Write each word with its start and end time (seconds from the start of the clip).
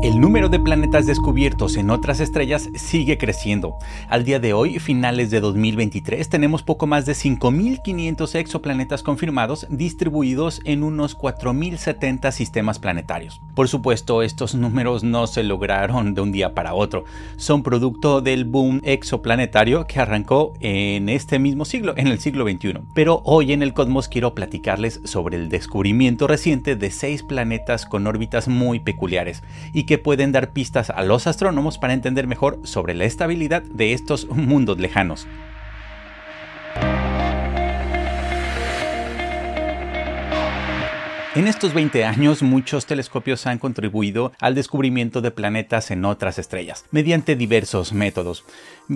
El 0.00 0.20
número 0.20 0.48
de 0.48 0.60
planetas 0.60 1.06
descubiertos 1.06 1.76
en 1.76 1.90
otras 1.90 2.20
estrellas 2.20 2.70
sigue 2.76 3.18
creciendo. 3.18 3.78
Al 4.08 4.22
día 4.22 4.38
de 4.38 4.52
hoy, 4.52 4.78
finales 4.78 5.28
de 5.32 5.40
2023, 5.40 6.28
tenemos 6.28 6.62
poco 6.62 6.86
más 6.86 7.04
de 7.04 7.14
5.500 7.14 8.36
exoplanetas 8.36 9.02
confirmados 9.02 9.66
distribuidos 9.70 10.60
en 10.64 10.84
unos 10.84 11.18
4.070 11.18 12.30
sistemas 12.30 12.78
planetarios. 12.78 13.40
Por 13.56 13.66
supuesto, 13.66 14.22
estos 14.22 14.54
números 14.54 15.02
no 15.02 15.26
se 15.26 15.42
lograron 15.42 16.14
de 16.14 16.20
un 16.20 16.30
día 16.30 16.54
para 16.54 16.74
otro. 16.74 17.04
Son 17.36 17.64
producto 17.64 18.20
del 18.20 18.44
boom 18.44 18.80
exoplanetario 18.84 19.88
que 19.88 19.98
arrancó 19.98 20.54
en 20.60 21.08
este 21.08 21.40
mismo 21.40 21.64
siglo, 21.64 21.94
en 21.96 22.06
el 22.06 22.20
siglo 22.20 22.48
XXI. 22.48 22.82
Pero 22.94 23.20
hoy 23.24 23.52
en 23.52 23.64
el 23.64 23.74
Cosmos 23.74 24.06
quiero 24.06 24.32
platicarles 24.32 25.00
sobre 25.02 25.38
el 25.38 25.48
descubrimiento 25.48 26.28
reciente 26.28 26.76
de 26.76 26.92
seis 26.92 27.24
planetas 27.24 27.84
con 27.84 28.06
órbitas 28.06 28.46
muy 28.46 28.78
peculiares 28.78 29.42
y 29.72 29.87
que 29.88 29.96
pueden 29.96 30.32
dar 30.32 30.52
pistas 30.52 30.90
a 30.90 31.02
los 31.02 31.26
astrónomos 31.26 31.78
para 31.78 31.94
entender 31.94 32.26
mejor 32.26 32.60
sobre 32.64 32.92
la 32.92 33.06
estabilidad 33.06 33.62
de 33.62 33.94
estos 33.94 34.28
mundos 34.28 34.78
lejanos. 34.78 35.26
En 41.38 41.46
estos 41.46 41.72
20 41.72 42.04
años, 42.04 42.42
muchos 42.42 42.84
telescopios 42.84 43.46
han 43.46 43.60
contribuido 43.60 44.32
al 44.40 44.56
descubrimiento 44.56 45.20
de 45.20 45.30
planetas 45.30 45.92
en 45.92 46.04
otras 46.04 46.36
estrellas, 46.36 46.84
mediante 46.90 47.36
diversos 47.36 47.92
métodos. 47.92 48.42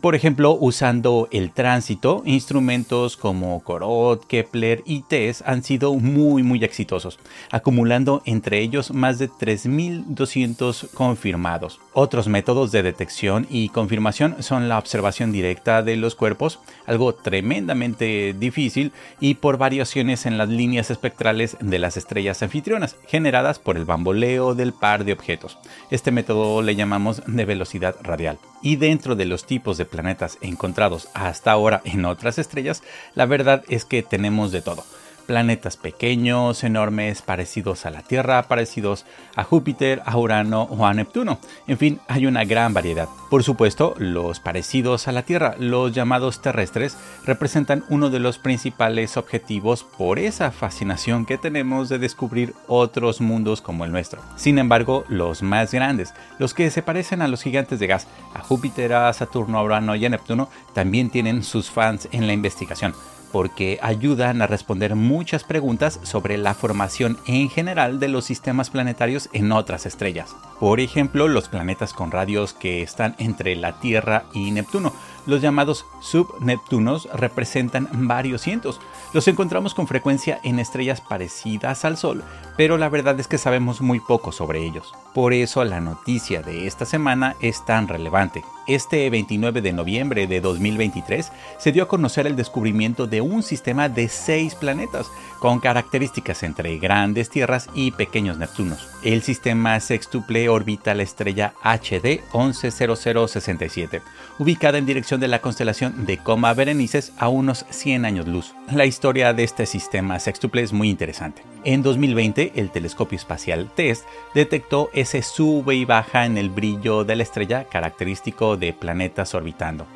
Por 0.00 0.14
ejemplo, 0.14 0.52
usando 0.52 1.26
el 1.32 1.50
tránsito, 1.50 2.22
instrumentos 2.24 3.16
como 3.16 3.58
Corot, 3.64 4.24
Kepler 4.28 4.84
y 4.86 5.02
TESS 5.02 5.42
han 5.46 5.64
sido 5.64 5.94
muy 5.94 6.44
muy 6.44 6.62
exitosos, 6.62 7.18
acumulando 7.50 8.22
entre 8.24 8.60
ellos 8.60 8.92
más 8.92 9.18
de 9.18 9.28
3.200 9.28 10.90
confirmados. 10.92 11.80
Otros 11.92 12.28
métodos 12.28 12.70
de 12.70 12.84
detección 12.84 13.48
y 13.50 13.70
confirmación 13.70 14.44
son 14.44 14.68
la 14.68 14.78
observación 14.78 15.32
directa 15.32 15.82
de 15.82 15.96
los 15.96 16.14
cuerpos, 16.14 16.60
algo 16.86 17.16
tremendamente 17.16 18.32
difícil, 18.38 18.92
y 19.18 19.34
por 19.34 19.58
variaciones 19.58 20.24
en 20.24 20.38
las 20.38 20.48
líneas 20.50 20.92
espectrales 20.92 21.56
de 21.60 21.78
las 21.80 21.96
estrellas 21.96 22.27
anfitrionas, 22.30 22.96
generadas 23.06 23.58
por 23.58 23.76
el 23.76 23.84
bamboleo 23.84 24.54
del 24.54 24.72
par 24.72 25.04
de 25.04 25.12
objetos. 25.12 25.58
Este 25.90 26.10
método 26.10 26.62
le 26.62 26.76
llamamos 26.76 27.22
de 27.26 27.44
velocidad 27.44 27.96
radial. 28.02 28.38
Y 28.62 28.76
dentro 28.76 29.16
de 29.16 29.24
los 29.24 29.44
tipos 29.44 29.78
de 29.78 29.84
planetas 29.84 30.38
encontrados 30.40 31.08
hasta 31.14 31.52
ahora 31.52 31.80
en 31.84 32.04
otras 32.04 32.38
estrellas, 32.38 32.82
la 33.14 33.26
verdad 33.26 33.64
es 33.68 33.84
que 33.84 34.02
tenemos 34.02 34.52
de 34.52 34.62
todo 34.62 34.84
planetas 35.28 35.76
pequeños, 35.76 36.64
enormes, 36.64 37.20
parecidos 37.20 37.84
a 37.84 37.90
la 37.90 38.00
Tierra, 38.00 38.48
parecidos 38.48 39.04
a 39.36 39.44
Júpiter, 39.44 40.00
a 40.06 40.16
Urano 40.16 40.62
o 40.62 40.86
a 40.86 40.94
Neptuno. 40.94 41.38
En 41.66 41.76
fin, 41.76 42.00
hay 42.08 42.24
una 42.24 42.44
gran 42.44 42.72
variedad. 42.72 43.10
Por 43.28 43.44
supuesto, 43.44 43.94
los 43.98 44.40
parecidos 44.40 45.06
a 45.06 45.12
la 45.12 45.24
Tierra, 45.24 45.54
los 45.58 45.92
llamados 45.92 46.40
terrestres, 46.40 46.96
representan 47.26 47.84
uno 47.90 48.08
de 48.08 48.20
los 48.20 48.38
principales 48.38 49.18
objetivos 49.18 49.84
por 49.84 50.18
esa 50.18 50.50
fascinación 50.50 51.26
que 51.26 51.36
tenemos 51.36 51.90
de 51.90 51.98
descubrir 51.98 52.54
otros 52.66 53.20
mundos 53.20 53.60
como 53.60 53.84
el 53.84 53.92
nuestro. 53.92 54.22
Sin 54.36 54.58
embargo, 54.58 55.04
los 55.10 55.42
más 55.42 55.72
grandes, 55.72 56.14
los 56.38 56.54
que 56.54 56.70
se 56.70 56.82
parecen 56.82 57.20
a 57.20 57.28
los 57.28 57.42
gigantes 57.42 57.78
de 57.78 57.86
gas, 57.86 58.06
a 58.32 58.40
Júpiter, 58.40 58.94
a 58.94 59.12
Saturno, 59.12 59.58
a 59.58 59.62
Urano 59.62 59.94
y 59.94 60.06
a 60.06 60.08
Neptuno, 60.08 60.48
también 60.72 61.10
tienen 61.10 61.42
sus 61.42 61.70
fans 61.70 62.08
en 62.12 62.26
la 62.26 62.32
investigación 62.32 62.94
porque 63.32 63.78
ayudan 63.82 64.42
a 64.42 64.46
responder 64.46 64.94
muchas 64.94 65.44
preguntas 65.44 66.00
sobre 66.02 66.38
la 66.38 66.54
formación 66.54 67.18
en 67.26 67.48
general 67.50 68.00
de 68.00 68.08
los 68.08 68.24
sistemas 68.24 68.70
planetarios 68.70 69.28
en 69.32 69.52
otras 69.52 69.86
estrellas. 69.86 70.34
Por 70.60 70.80
ejemplo, 70.80 71.28
los 71.28 71.48
planetas 71.48 71.92
con 71.92 72.10
radios 72.10 72.52
que 72.54 72.82
están 72.82 73.14
entre 73.18 73.54
la 73.56 73.80
Tierra 73.80 74.24
y 74.32 74.50
Neptuno. 74.50 74.92
Los 75.28 75.42
llamados 75.42 75.84
subneptunos 76.00 77.06
representan 77.12 77.86
varios 77.92 78.40
cientos. 78.40 78.80
Los 79.12 79.28
encontramos 79.28 79.74
con 79.74 79.86
frecuencia 79.86 80.40
en 80.42 80.58
estrellas 80.58 81.02
parecidas 81.02 81.84
al 81.84 81.98
Sol, 81.98 82.24
pero 82.56 82.78
la 82.78 82.88
verdad 82.88 83.20
es 83.20 83.28
que 83.28 83.36
sabemos 83.36 83.82
muy 83.82 84.00
poco 84.00 84.32
sobre 84.32 84.64
ellos. 84.64 84.94
Por 85.12 85.34
eso 85.34 85.62
la 85.64 85.82
noticia 85.82 86.40
de 86.40 86.66
esta 86.66 86.86
semana 86.86 87.36
es 87.40 87.62
tan 87.66 87.88
relevante. 87.88 88.42
Este 88.66 89.08
29 89.08 89.62
de 89.62 89.72
noviembre 89.72 90.26
de 90.26 90.40
2023 90.40 91.32
se 91.58 91.72
dio 91.72 91.84
a 91.84 91.88
conocer 91.88 92.26
el 92.26 92.36
descubrimiento 92.36 93.06
de 93.06 93.22
un 93.22 93.42
sistema 93.42 93.88
de 93.88 94.08
seis 94.08 94.54
planetas 94.54 95.10
con 95.38 95.58
características 95.58 96.42
entre 96.42 96.78
grandes 96.78 97.30
tierras 97.30 97.70
y 97.74 97.92
pequeños 97.92 98.36
Neptunos. 98.36 98.86
El 99.02 99.22
sistema 99.22 99.80
sextuple 99.80 100.48
orbita 100.48 100.94
la 100.94 101.02
estrella 101.02 101.54
HD 101.62 102.20
110067, 102.32 104.02
ubicada 104.38 104.76
en 104.78 104.86
dirección 104.86 105.17
de 105.20 105.28
la 105.28 105.40
constelación 105.40 106.06
de 106.06 106.18
Coma 106.18 106.54
Berenices 106.54 107.12
a 107.18 107.28
unos 107.28 107.64
100 107.70 108.04
años 108.04 108.26
luz. 108.26 108.54
La 108.72 108.86
historia 108.86 109.32
de 109.32 109.44
este 109.44 109.66
sistema 109.66 110.18
sextuple 110.18 110.62
es 110.62 110.72
muy 110.72 110.90
interesante. 110.90 111.42
En 111.64 111.82
2020, 111.82 112.52
el 112.56 112.70
telescopio 112.70 113.16
espacial 113.16 113.70
TESS 113.74 114.04
detectó 114.34 114.90
ese 114.92 115.22
sube 115.22 115.74
y 115.74 115.84
baja 115.84 116.24
en 116.26 116.38
el 116.38 116.50
brillo 116.50 117.04
de 117.04 117.16
la 117.16 117.22
estrella 117.22 117.64
característico 117.64 118.56
de 118.56 118.72
planetas 118.72 119.34
orbitando 119.34 119.86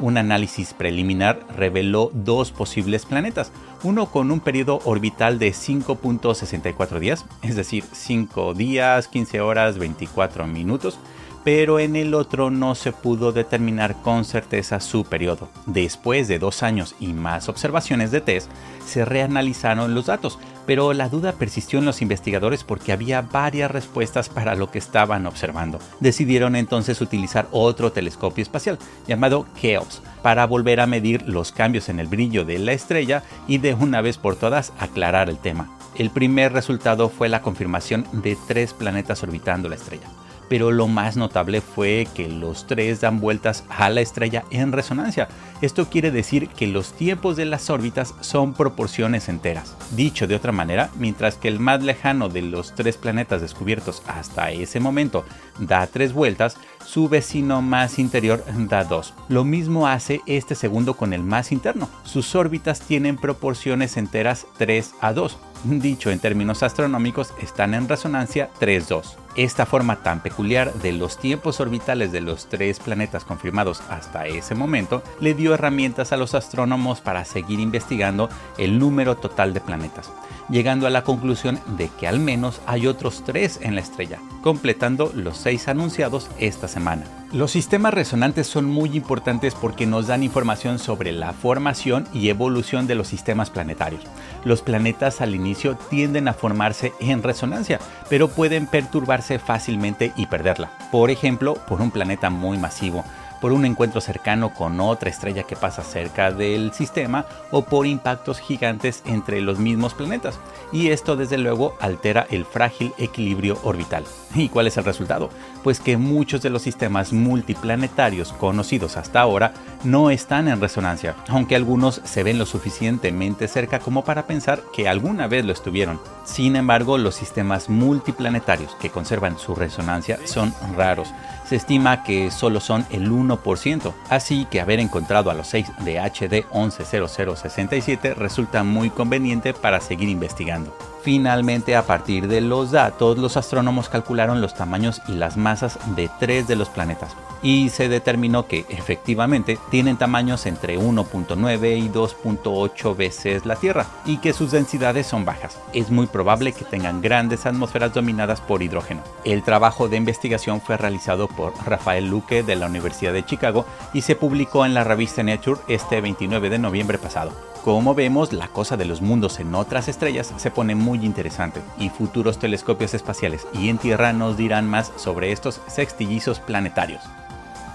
un 0.00 0.16
análisis 0.16 0.72
preliminar 0.74 1.40
reveló 1.54 2.10
dos 2.12 2.50
posibles 2.50 3.04
planetas, 3.04 3.52
uno 3.82 4.06
con 4.06 4.30
un 4.30 4.40
periodo 4.40 4.80
orbital 4.84 5.38
de 5.38 5.50
5.64 5.50 6.98
días, 6.98 7.26
es 7.42 7.56
decir, 7.56 7.84
5 7.92 8.54
días, 8.54 9.08
15 9.08 9.40
horas, 9.40 9.78
24 9.78 10.46
minutos, 10.46 10.98
pero 11.44 11.78
en 11.78 11.96
el 11.96 12.14
otro 12.14 12.50
no 12.50 12.74
se 12.74 12.92
pudo 12.92 13.32
determinar 13.32 14.00
con 14.02 14.24
certeza 14.24 14.80
su 14.80 15.04
periodo. 15.04 15.48
Después 15.66 16.28
de 16.28 16.38
dos 16.38 16.62
años 16.62 16.94
y 17.00 17.12
más 17.12 17.48
observaciones 17.48 18.10
de 18.10 18.20
test, 18.20 18.50
se 18.84 19.04
reanalizaron 19.04 19.94
los 19.94 20.06
datos, 20.06 20.38
pero 20.66 20.92
la 20.92 21.08
duda 21.08 21.32
persistió 21.32 21.78
en 21.78 21.84
los 21.84 22.02
investigadores 22.02 22.64
porque 22.64 22.92
había 22.92 23.22
varias 23.22 23.70
respuestas 23.70 24.28
para 24.28 24.54
lo 24.54 24.70
que 24.70 24.78
estaban 24.78 25.26
observando. 25.26 25.78
Decidieron 26.00 26.56
entonces 26.56 27.00
utilizar 27.00 27.48
otro 27.50 27.92
telescopio 27.92 28.42
espacial 28.42 28.78
llamado 29.06 29.46
KEOPS 29.60 30.02
para 30.22 30.46
volver 30.46 30.80
a 30.80 30.86
medir 30.86 31.28
los 31.28 31.52
cambios 31.52 31.88
en 31.88 32.00
el 32.00 32.06
brillo 32.06 32.44
de 32.44 32.58
la 32.58 32.72
estrella 32.72 33.22
y 33.48 33.58
de 33.58 33.74
una 33.74 34.00
vez 34.02 34.18
por 34.18 34.36
todas 34.36 34.72
aclarar 34.78 35.30
el 35.30 35.38
tema. 35.38 35.76
El 35.96 36.10
primer 36.10 36.52
resultado 36.52 37.08
fue 37.08 37.28
la 37.28 37.42
confirmación 37.42 38.06
de 38.12 38.36
tres 38.46 38.72
planetas 38.74 39.22
orbitando 39.22 39.68
la 39.68 39.74
estrella 39.74 40.08
pero 40.50 40.72
lo 40.72 40.88
más 40.88 41.16
notable 41.16 41.60
fue 41.60 42.08
que 42.12 42.28
los 42.28 42.66
tres 42.66 43.00
dan 43.00 43.20
vueltas 43.20 43.62
a 43.68 43.88
la 43.88 44.00
estrella 44.00 44.44
en 44.50 44.72
resonancia. 44.72 45.28
Esto 45.62 45.88
quiere 45.88 46.10
decir 46.10 46.48
que 46.48 46.66
los 46.66 46.92
tiempos 46.92 47.36
de 47.36 47.44
las 47.44 47.70
órbitas 47.70 48.16
son 48.20 48.52
proporciones 48.52 49.28
enteras. 49.28 49.76
Dicho 49.92 50.26
de 50.26 50.34
otra 50.34 50.50
manera, 50.50 50.90
mientras 50.98 51.36
que 51.36 51.46
el 51.46 51.60
más 51.60 51.84
lejano 51.84 52.28
de 52.28 52.42
los 52.42 52.74
tres 52.74 52.96
planetas 52.96 53.40
descubiertos 53.40 54.02
hasta 54.08 54.50
ese 54.50 54.80
momento 54.80 55.24
da 55.60 55.86
tres 55.86 56.12
vueltas, 56.12 56.56
su 56.84 57.08
vecino 57.08 57.62
más 57.62 58.00
interior 58.00 58.42
da 58.68 58.82
dos. 58.82 59.14
Lo 59.28 59.44
mismo 59.44 59.86
hace 59.86 60.20
este 60.26 60.56
segundo 60.56 60.94
con 60.94 61.12
el 61.12 61.22
más 61.22 61.52
interno. 61.52 61.88
Sus 62.02 62.34
órbitas 62.34 62.80
tienen 62.80 63.16
proporciones 63.16 63.96
enteras 63.96 64.46
3 64.58 64.94
a 65.00 65.12
2. 65.12 65.38
Dicho 65.64 66.10
en 66.10 66.18
términos 66.18 66.64
astronómicos, 66.64 67.34
están 67.40 67.74
en 67.74 67.88
resonancia 67.88 68.50
3-2. 68.58 69.16
Esta 69.40 69.64
forma 69.64 70.02
tan 70.02 70.20
peculiar 70.20 70.70
de 70.74 70.92
los 70.92 71.16
tiempos 71.16 71.60
orbitales 71.60 72.12
de 72.12 72.20
los 72.20 72.50
tres 72.50 72.78
planetas 72.78 73.24
confirmados 73.24 73.82
hasta 73.88 74.26
ese 74.26 74.54
momento 74.54 75.02
le 75.18 75.32
dio 75.32 75.54
herramientas 75.54 76.12
a 76.12 76.18
los 76.18 76.34
astrónomos 76.34 77.00
para 77.00 77.24
seguir 77.24 77.58
investigando 77.58 78.28
el 78.58 78.78
número 78.78 79.16
total 79.16 79.54
de 79.54 79.62
planetas, 79.62 80.12
llegando 80.50 80.86
a 80.86 80.90
la 80.90 81.04
conclusión 81.04 81.58
de 81.78 81.88
que 81.88 82.06
al 82.06 82.20
menos 82.20 82.60
hay 82.66 82.86
otros 82.86 83.24
tres 83.24 83.58
en 83.62 83.76
la 83.76 83.80
estrella, 83.80 84.18
completando 84.42 85.10
los 85.14 85.38
seis 85.38 85.68
anunciados 85.68 86.28
esta 86.38 86.68
semana. 86.68 87.19
Los 87.32 87.52
sistemas 87.52 87.94
resonantes 87.94 88.48
son 88.48 88.64
muy 88.64 88.96
importantes 88.96 89.54
porque 89.54 89.86
nos 89.86 90.08
dan 90.08 90.24
información 90.24 90.80
sobre 90.80 91.12
la 91.12 91.32
formación 91.32 92.08
y 92.12 92.28
evolución 92.28 92.88
de 92.88 92.96
los 92.96 93.06
sistemas 93.06 93.50
planetarios. 93.50 94.02
Los 94.44 94.62
planetas 94.62 95.20
al 95.20 95.36
inicio 95.36 95.76
tienden 95.76 96.26
a 96.26 96.32
formarse 96.32 96.92
en 96.98 97.22
resonancia, 97.22 97.78
pero 98.08 98.26
pueden 98.26 98.66
perturbarse 98.66 99.38
fácilmente 99.38 100.12
y 100.16 100.26
perderla. 100.26 100.72
Por 100.90 101.08
ejemplo, 101.08 101.54
por 101.68 101.80
un 101.80 101.92
planeta 101.92 102.30
muy 102.30 102.58
masivo 102.58 103.04
por 103.40 103.52
un 103.52 103.64
encuentro 103.64 104.00
cercano 104.00 104.52
con 104.54 104.80
otra 104.80 105.10
estrella 105.10 105.44
que 105.44 105.56
pasa 105.56 105.82
cerca 105.82 106.30
del 106.30 106.72
sistema 106.72 107.26
o 107.50 107.62
por 107.62 107.86
impactos 107.86 108.38
gigantes 108.38 109.02
entre 109.06 109.40
los 109.40 109.58
mismos 109.58 109.94
planetas. 109.94 110.38
Y 110.72 110.88
esto 110.88 111.16
desde 111.16 111.38
luego 111.38 111.76
altera 111.80 112.26
el 112.30 112.44
frágil 112.44 112.92
equilibrio 112.98 113.58
orbital. 113.64 114.04
¿Y 114.34 114.48
cuál 114.48 114.66
es 114.66 114.76
el 114.76 114.84
resultado? 114.84 115.30
Pues 115.64 115.80
que 115.80 115.96
muchos 115.96 116.42
de 116.42 116.50
los 116.50 116.62
sistemas 116.62 117.12
multiplanetarios 117.12 118.32
conocidos 118.32 118.96
hasta 118.96 119.20
ahora 119.20 119.52
no 119.82 120.10
están 120.10 120.48
en 120.48 120.60
resonancia, 120.60 121.16
aunque 121.28 121.56
algunos 121.56 122.00
se 122.04 122.22
ven 122.22 122.38
lo 122.38 122.46
suficientemente 122.46 123.48
cerca 123.48 123.80
como 123.80 124.04
para 124.04 124.26
pensar 124.26 124.62
que 124.74 124.88
alguna 124.88 125.26
vez 125.26 125.44
lo 125.44 125.52
estuvieron. 125.52 126.00
Sin 126.24 126.54
embargo, 126.54 126.98
los 126.98 127.14
sistemas 127.14 127.68
multiplanetarios 127.68 128.74
que 128.76 128.90
conservan 128.90 129.38
su 129.38 129.54
resonancia 129.54 130.18
son 130.24 130.54
raros. 130.76 131.08
Se 131.50 131.56
estima 131.56 132.04
que 132.04 132.30
solo 132.30 132.60
son 132.60 132.86
el 132.90 133.10
1%, 133.10 133.92
así 134.08 134.46
que 134.48 134.60
haber 134.60 134.78
encontrado 134.78 135.32
a 135.32 135.34
los 135.34 135.48
6 135.48 135.66
de 135.80 135.98
HD 135.98 136.46
110067 136.52 138.14
resulta 138.14 138.62
muy 138.62 138.88
conveniente 138.88 139.52
para 139.52 139.80
seguir 139.80 140.08
investigando. 140.08 140.72
Finalmente, 141.02 141.76
a 141.76 141.86
partir 141.86 142.28
de 142.28 142.40
los 142.40 142.72
datos, 142.72 143.16
los 143.16 143.36
astrónomos 143.36 143.88
calcularon 143.88 144.40
los 144.40 144.54
tamaños 144.54 145.00
y 145.08 145.12
las 145.12 145.36
masas 145.36 145.78
de 145.96 146.10
tres 146.18 146.46
de 146.46 146.56
los 146.56 146.68
planetas 146.68 147.16
y 147.42 147.70
se 147.70 147.88
determinó 147.88 148.46
que 148.46 148.66
efectivamente 148.68 149.58
tienen 149.70 149.96
tamaños 149.96 150.46
entre 150.46 150.78
1.9 150.78 151.78
y 151.78 151.88
2.8 151.88 152.96
veces 152.96 153.46
la 153.46 153.56
Tierra 153.56 153.86
y 154.04 154.18
que 154.18 154.32
sus 154.32 154.50
densidades 154.50 155.06
son 155.06 155.24
bajas. 155.24 155.58
Es 155.72 155.90
muy 155.90 156.06
probable 156.06 156.52
que 156.52 156.64
tengan 156.64 157.00
grandes 157.00 157.46
atmósferas 157.46 157.94
dominadas 157.94 158.40
por 158.40 158.62
hidrógeno. 158.62 159.02
El 159.24 159.42
trabajo 159.42 159.88
de 159.88 159.96
investigación 159.96 160.60
fue 160.60 160.76
realizado 160.76 161.28
por 161.28 161.54
Rafael 161.64 162.08
Luque 162.08 162.42
de 162.42 162.56
la 162.56 162.66
Universidad 162.66 163.12
de 163.12 163.24
Chicago 163.24 163.64
y 163.92 164.02
se 164.02 164.16
publicó 164.16 164.66
en 164.66 164.74
la 164.74 164.84
revista 164.84 165.22
Nature 165.22 165.60
este 165.68 166.00
29 166.00 166.50
de 166.50 166.58
noviembre 166.58 166.98
pasado. 166.98 167.32
Como 167.64 167.94
vemos, 167.94 168.32
la 168.32 168.48
cosa 168.48 168.78
de 168.78 168.86
los 168.86 169.02
mundos 169.02 169.38
en 169.38 169.54
otras 169.54 169.88
estrellas 169.88 170.32
se 170.38 170.50
pone 170.50 170.74
muy 170.74 171.04
interesante 171.04 171.60
y 171.78 171.90
futuros 171.90 172.38
telescopios 172.38 172.94
espaciales 172.94 173.46
y 173.52 173.68
en 173.68 173.76
Tierra 173.76 174.14
nos 174.14 174.38
dirán 174.38 174.66
más 174.66 174.90
sobre 174.96 175.30
estos 175.30 175.60
sextillizos 175.66 176.40
planetarios. 176.40 177.02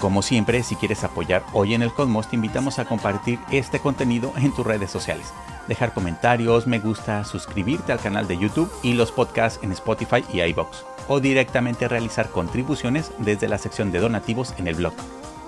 Como 0.00 0.22
siempre, 0.22 0.64
si 0.64 0.74
quieres 0.74 1.04
apoyar 1.04 1.44
Hoy 1.52 1.74
en 1.74 1.82
el 1.82 1.92
Cosmos, 1.92 2.28
te 2.28 2.34
invitamos 2.34 2.80
a 2.80 2.86
compartir 2.86 3.38
este 3.52 3.78
contenido 3.78 4.32
en 4.36 4.52
tus 4.52 4.66
redes 4.66 4.90
sociales, 4.90 5.32
dejar 5.68 5.94
comentarios, 5.94 6.66
me 6.66 6.80
gusta, 6.80 7.22
suscribirte 7.24 7.92
al 7.92 8.00
canal 8.00 8.26
de 8.26 8.36
YouTube 8.36 8.72
y 8.82 8.94
los 8.94 9.12
podcasts 9.12 9.60
en 9.62 9.70
Spotify 9.70 10.24
y 10.32 10.40
iBox, 10.40 10.84
o 11.06 11.20
directamente 11.20 11.86
realizar 11.86 12.30
contribuciones 12.30 13.12
desde 13.18 13.46
la 13.46 13.58
sección 13.58 13.92
de 13.92 14.00
donativos 14.00 14.54
en 14.58 14.66
el 14.66 14.74
blog. 14.74 14.94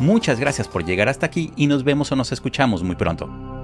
Muchas 0.00 0.40
gracias 0.40 0.66
por 0.66 0.84
llegar 0.84 1.08
hasta 1.08 1.26
aquí 1.26 1.52
y 1.54 1.68
nos 1.68 1.84
vemos 1.84 2.10
o 2.10 2.16
nos 2.16 2.32
escuchamos 2.32 2.82
muy 2.82 2.96
pronto. 2.96 3.55